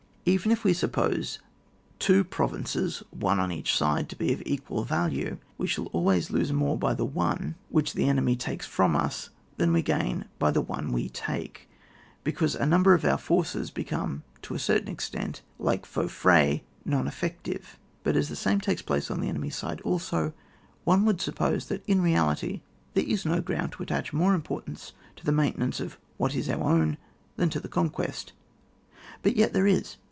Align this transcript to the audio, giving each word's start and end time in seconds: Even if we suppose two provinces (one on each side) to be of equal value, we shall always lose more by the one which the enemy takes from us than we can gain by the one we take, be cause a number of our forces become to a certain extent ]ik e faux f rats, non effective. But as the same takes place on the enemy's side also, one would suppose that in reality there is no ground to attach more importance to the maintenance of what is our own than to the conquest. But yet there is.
Even 0.23 0.51
if 0.51 0.63
we 0.63 0.71
suppose 0.71 1.39
two 1.97 2.23
provinces 2.23 3.01
(one 3.09 3.39
on 3.39 3.51
each 3.51 3.75
side) 3.75 4.07
to 4.07 4.15
be 4.15 4.31
of 4.31 4.43
equal 4.45 4.83
value, 4.83 5.39
we 5.57 5.65
shall 5.65 5.87
always 5.87 6.29
lose 6.29 6.53
more 6.53 6.77
by 6.77 6.93
the 6.93 7.03
one 7.03 7.55
which 7.69 7.93
the 7.93 8.07
enemy 8.07 8.35
takes 8.35 8.67
from 8.67 8.95
us 8.95 9.31
than 9.57 9.73
we 9.73 9.81
can 9.81 9.99
gain 9.99 10.25
by 10.37 10.51
the 10.51 10.61
one 10.61 10.91
we 10.91 11.09
take, 11.09 11.67
be 12.23 12.31
cause 12.33 12.53
a 12.53 12.67
number 12.67 12.93
of 12.93 13.03
our 13.03 13.17
forces 13.17 13.71
become 13.71 14.21
to 14.43 14.53
a 14.53 14.59
certain 14.59 14.89
extent 14.89 15.41
]ik 15.59 15.79
e 15.83 15.87
faux 15.87 16.05
f 16.13 16.23
rats, 16.23 16.61
non 16.85 17.07
effective. 17.07 17.79
But 18.03 18.15
as 18.15 18.29
the 18.29 18.35
same 18.35 18.61
takes 18.61 18.83
place 18.83 19.09
on 19.09 19.21
the 19.21 19.27
enemy's 19.27 19.55
side 19.55 19.81
also, 19.81 20.33
one 20.83 21.03
would 21.05 21.19
suppose 21.19 21.65
that 21.65 21.83
in 21.87 21.99
reality 21.99 22.61
there 22.93 23.03
is 23.07 23.25
no 23.25 23.41
ground 23.41 23.71
to 23.71 23.81
attach 23.83 24.13
more 24.13 24.35
importance 24.35 24.93
to 25.15 25.25
the 25.25 25.31
maintenance 25.31 25.79
of 25.79 25.97
what 26.17 26.35
is 26.35 26.47
our 26.47 26.61
own 26.63 26.97
than 27.37 27.49
to 27.49 27.59
the 27.59 27.67
conquest. 27.67 28.33
But 29.23 29.35
yet 29.35 29.53
there 29.53 29.65
is. 29.65 29.97